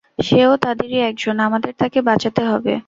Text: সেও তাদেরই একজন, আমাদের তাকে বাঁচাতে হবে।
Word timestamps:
সেও 0.19 0.51
তাদেরই 0.57 0.99
একজন, 1.09 1.35
আমাদের 1.39 1.71
তাকে 1.77 1.99
বাঁচাতে 2.01 2.41
হবে। 2.45 2.73